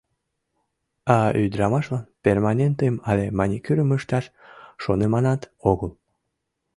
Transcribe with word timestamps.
А 1.15 1.17
ӱдрамашлан 1.43 2.03
перманентым 2.23 2.95
але 3.09 3.25
маникюрым 3.37 3.89
ышташ 3.97 4.25
шоныманат 4.83 5.41
огыл. 5.71 5.91